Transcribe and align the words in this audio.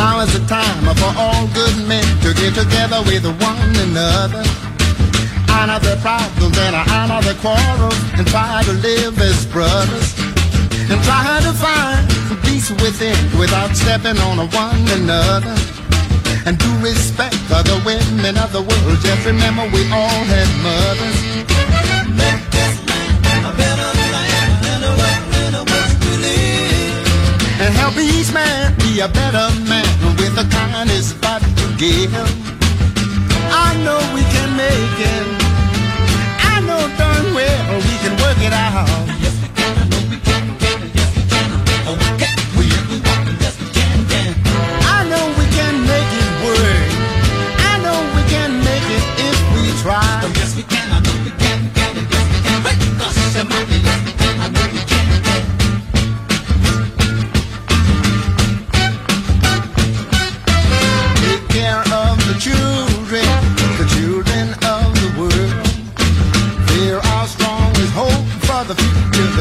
Now 0.00 0.20
is 0.20 0.32
the 0.32 0.40
time 0.48 0.80
for 0.96 1.12
all 1.12 1.44
good 1.52 1.76
men 1.86 2.00
to 2.24 2.32
get 2.32 2.54
together 2.56 3.04
with 3.04 3.20
one 3.36 3.72
another. 3.84 4.42
honor 5.52 5.78
their 5.78 6.00
problems 6.00 6.56
and 6.56 6.74
honor 6.74 7.20
their 7.20 7.36
quarrels 7.44 8.00
and 8.16 8.26
try 8.26 8.62
to 8.64 8.72
live 8.80 9.20
as 9.20 9.44
brothers 9.52 10.08
and 10.88 10.96
try 11.04 11.38
to 11.44 11.52
find 11.52 12.00
peace 12.48 12.70
within 12.80 13.20
without 13.38 13.76
stepping 13.76 14.16
on 14.24 14.38
one 14.56 14.84
another 14.98 15.56
and 16.46 16.56
do 16.56 16.70
respect 16.80 17.36
other 17.52 17.76
women 17.84 18.38
of 18.40 18.50
the 18.56 18.62
world. 18.68 18.98
Just 19.04 19.26
remember 19.26 19.68
we 19.68 19.84
all 19.92 20.22
had 20.32 20.48
mothers. 20.64 21.18
This 22.56 22.76
a 23.44 23.52
better 23.52 23.90
and 24.72 24.82
a 24.88 24.92
world 24.96 25.54
a 25.60 25.64
to 26.04 26.12
live. 26.24 27.60
And 27.60 27.74
help 27.76 27.96
each 27.98 28.32
man 28.32 28.72
be 28.78 29.00
a 29.00 29.08
better 29.08 29.46
man 29.68 29.89
with 30.30 30.44
the 30.44 30.56
kindness 30.56 31.12
that 31.20 31.40
to 31.40 31.66
give. 31.76 32.12
I 33.52 33.74
know 33.84 34.00
we 34.14 34.22
can 34.34 34.50
make 34.56 34.98
it. 35.14 35.26
I 36.52 36.60
know 36.60 36.82
darn 36.98 37.34
well 37.34 37.76
we 37.78 37.94
can 38.02 38.14
work 38.22 38.38
it 38.38 38.52
out. 38.52 39.39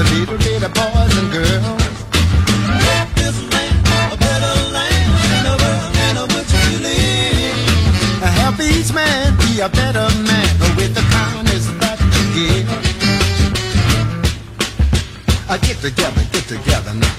little 0.04 0.69
boys 0.69 1.18
and 1.18 1.31
girls. 1.31 1.81
Make 2.88 3.12
this 3.16 3.38
land 3.51 3.80
a 4.13 4.18
better 4.18 4.56
land 4.72 5.12
and 5.36 5.48
a 5.48 5.56
world 5.62 5.92
live. 6.84 7.57
Help 8.40 8.60
each 8.60 8.94
man 8.94 9.36
be 9.38 9.60
a 9.60 9.69
better 9.69 10.07
man 10.24 10.54
with 10.78 10.94
the 10.96 11.01
kindness 11.12 11.66
that 11.81 12.00
you 12.00 12.24
give. 12.36 12.68
Get 15.62 15.78
together, 15.81 16.24
get 16.31 16.45
together 16.48 16.94
now. 16.94 17.16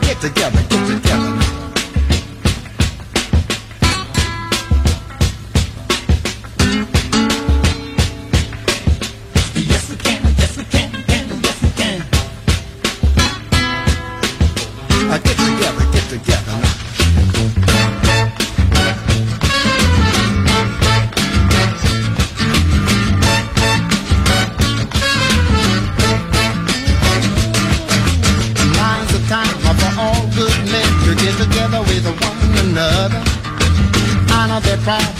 Get 0.00 0.20
together, 0.20 0.62
get 0.68 0.86
together. 0.88 1.29
together 16.10 16.56
now. 16.60 16.80
Together 31.40 31.80
with 31.80 32.04
one 32.04 32.66
another, 32.66 33.22
honor 34.30 34.60
their 34.60 34.76
pride 34.78 35.19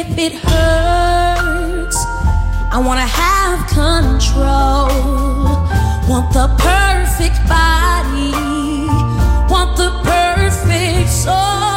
if 0.00 0.16
it 0.16 0.34
hurts. 0.34 1.98
I 2.70 2.78
wanna 2.86 3.10
have 3.22 3.58
control. 3.66 4.86
Want 6.08 6.32
the 6.32 6.46
perfect 6.70 7.38
body. 7.48 8.30
Want 9.52 9.76
the 9.76 9.90
perfect 10.04 11.10
soul. 11.10 11.67